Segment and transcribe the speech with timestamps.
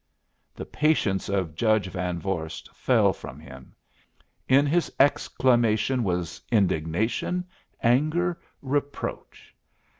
[0.55, 3.75] The patience of Judge Van Vorst fell from him.
[4.49, 7.45] In his exclamation was indignation,
[7.83, 9.53] anger, reproach.